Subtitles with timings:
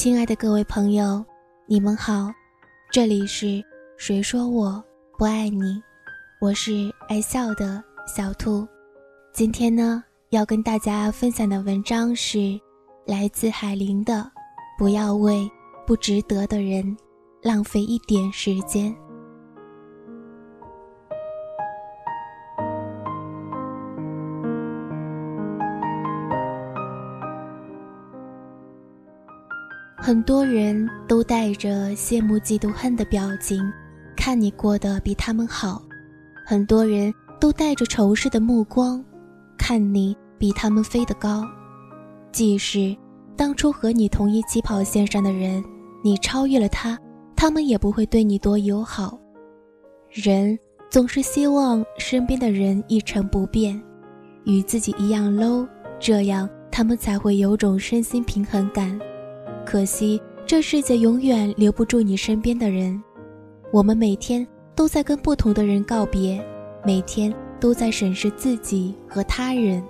[0.00, 1.22] 亲爱的各位朋友，
[1.66, 2.32] 你们好，
[2.90, 3.62] 这里是
[3.98, 4.82] 谁说我
[5.18, 5.78] 不爱你？
[6.40, 8.66] 我是爱笑的小兔。
[9.34, 12.58] 今天呢，要跟大家分享的文章是
[13.04, 14.14] 来自海林的
[14.78, 15.46] 《不要为
[15.86, 16.96] 不值得的人
[17.42, 18.90] 浪费一点时间》。
[30.02, 33.62] 很多人都带着羡慕、嫉妒、恨的表情，
[34.16, 35.78] 看你过得比他们好；
[36.46, 39.04] 很多人都带着仇视的目光，
[39.58, 41.46] 看你比他们飞得高。
[42.32, 42.96] 即使
[43.36, 45.62] 当初和你同一起跑线上的人，
[46.02, 46.98] 你超越了他，
[47.36, 49.18] 他们也不会对你多友好。
[50.08, 50.58] 人
[50.88, 53.78] 总是希望身边的人一成不变，
[54.44, 58.98] 与自己一样 low，这样他们才会有种身心平衡感。
[59.70, 63.00] 可惜，这世界永远留不住你身边的人。
[63.72, 66.44] 我们每天都在跟不同的人告别，
[66.84, 69.80] 每天都在审视自己和他人。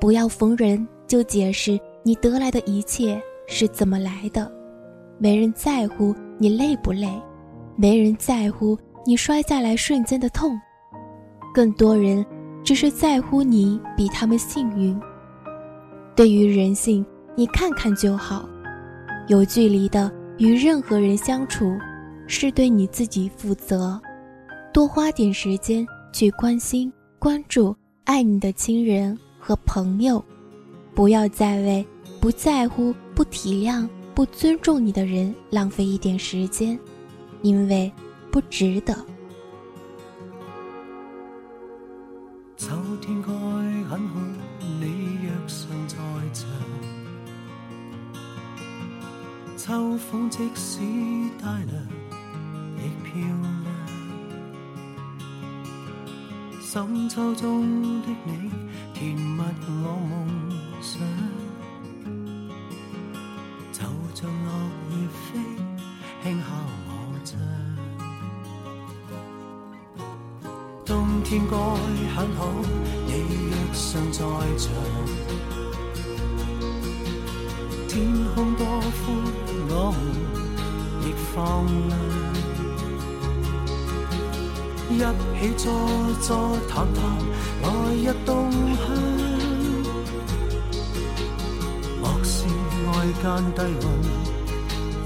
[0.00, 4.48] 不要逢人就解释你得来的一切是怎么来的。
[5.18, 7.10] 没人在乎你累不累，
[7.74, 10.56] 没人在乎你摔下来瞬间的痛。
[11.52, 12.24] 更多人
[12.62, 14.96] 只是在乎你比他们幸运。
[16.14, 18.48] 对于人性，你看看就好。
[19.28, 21.78] 有距离的与任何人相处，
[22.26, 24.00] 是对你自己负责。
[24.72, 30.22] 多花点时间去关心、关注爱你的亲人和朋友，
[30.94, 31.86] 不要再为
[32.20, 36.78] 不在乎、不体谅、不尊重你的人浪费一点时间，
[37.42, 37.90] 因为
[38.30, 38.96] 不值得。
[49.64, 50.80] 秋风即使
[51.40, 51.86] 带凉，
[52.78, 53.12] 亦漂
[53.42, 53.54] 亮。
[56.60, 58.50] 深秋中的你，
[58.92, 61.00] 甜蜜我梦想。
[63.70, 63.84] 就
[64.14, 64.50] 像落
[64.90, 64.92] 叶
[65.30, 65.38] 飞，
[66.24, 66.44] 轻敲
[66.88, 66.90] 我
[67.24, 67.30] 窗。
[70.84, 71.56] 冬天该
[72.16, 72.40] 很好，
[73.06, 73.10] 你
[73.46, 74.18] 若尚在
[74.58, 74.74] 场。
[77.86, 77.94] 天
[78.34, 79.51] 空多宽。
[79.74, 79.98] 我们
[81.00, 81.64] 亦放
[84.98, 85.02] 亮，
[85.40, 85.64] 一起坐
[86.20, 86.28] 坐
[86.68, 87.00] 谈谈
[87.62, 88.80] 来日动向。
[92.02, 92.44] 莫视
[92.86, 92.90] 外
[93.22, 93.24] 间
[93.54, 93.84] 低温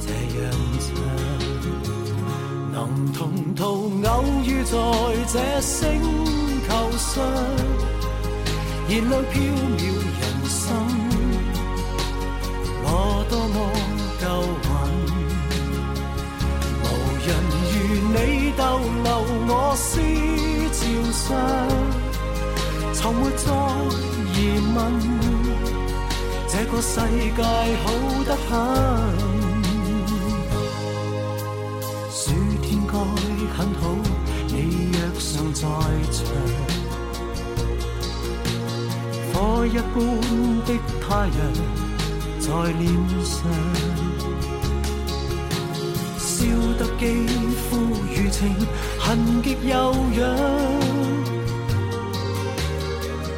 [0.01, 0.05] 这
[0.35, 0.43] 样
[0.81, 0.89] 长，
[2.73, 2.75] 能
[3.13, 3.15] 同
[3.55, 3.63] 途
[4.05, 4.11] 偶
[4.45, 4.75] 遇在
[5.29, 5.81] 这星
[6.67, 7.25] 球上，
[8.89, 9.35] 燃亮飘
[9.79, 10.59] 渺人生。
[12.83, 13.76] 我多么。
[18.17, 19.11] 你逗留
[19.47, 20.01] 我思
[20.73, 20.79] 潮
[21.13, 21.37] 上，
[22.95, 23.45] 从没再
[24.33, 24.37] 疑
[24.75, 24.77] 问，
[26.49, 26.95] 这个世
[27.37, 27.43] 界
[27.85, 27.85] 好
[28.25, 28.51] 得很。
[32.11, 32.23] 暑
[32.63, 32.93] 天该
[33.55, 33.83] 很好，
[34.49, 34.55] 你
[34.93, 35.63] 若尚在
[36.11, 36.19] 场，
[39.35, 39.35] 火
[39.67, 39.95] 一般
[40.65, 40.69] 的
[41.07, 41.39] 太阳。
[42.39, 42.85] 在脸
[43.25, 43.37] 上，
[46.17, 46.47] 笑
[46.79, 47.05] 得肌
[48.39, 48.55] 情，
[48.99, 50.21] 痕极悠扬，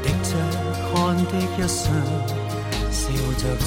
[0.03, 0.31] 滴着
[0.93, 1.87] 汗的一双，
[2.91, 3.01] 笑
[3.39, 3.67] 着唱。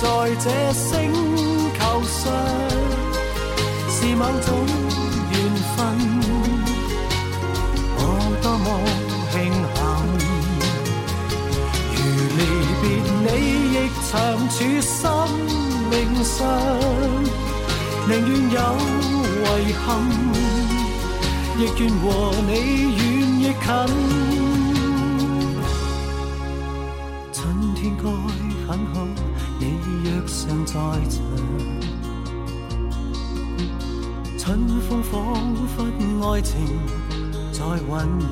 [0.00, 0.06] 在
[0.38, 0.88] 这星。
[1.80, 2.20] 球上
[3.88, 4.48] 是某种
[5.30, 5.34] 缘
[5.74, 5.78] 分，
[7.96, 7.98] 我
[8.42, 8.66] 多么
[9.32, 9.34] 庆
[9.74, 9.78] 幸。
[11.96, 11.98] 如
[12.36, 12.40] 离
[12.80, 12.84] 别
[13.24, 13.26] 你，
[13.74, 13.76] 亦
[14.10, 14.12] 长
[14.50, 14.92] 处生
[15.90, 15.92] 命
[16.22, 16.36] 上，
[18.06, 18.56] 宁愿有
[19.58, 19.88] 遗憾，
[21.58, 22.04] 亦愿和
[22.46, 22.48] 你
[22.96, 22.98] 远
[23.40, 24.49] 亦近。
[30.30, 30.72] 若尚在
[31.08, 31.20] 场。
[34.38, 35.20] 春风仿
[35.66, 35.82] 佛
[36.32, 36.54] 爱情
[37.52, 38.30] 在酝酿。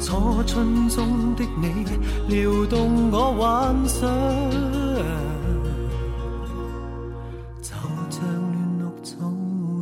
[0.00, 1.84] 初春中的你，
[2.28, 4.08] 撩动我幻想，
[7.60, 7.72] 就
[8.08, 9.14] 像乱绿草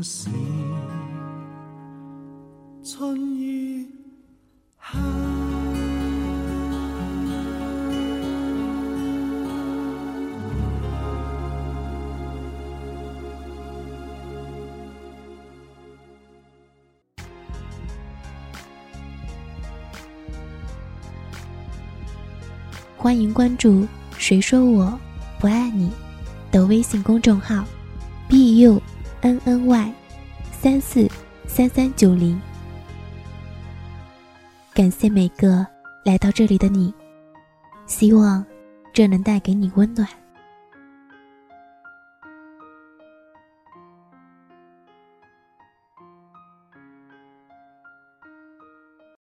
[0.03, 0.29] 时，
[2.83, 3.56] 春意
[22.99, 24.99] 欢迎关注“谁说我
[25.39, 25.91] 不爱你”
[26.51, 27.63] 的微信公众号
[28.27, 28.81] ，b u
[29.21, 29.93] n n y
[30.51, 31.07] 三四
[31.47, 32.41] 三三九零。
[34.73, 35.65] 感谢每个
[36.05, 36.93] 来到这里的你，
[37.87, 38.45] 希望
[38.95, 40.09] 这能带给你温暖。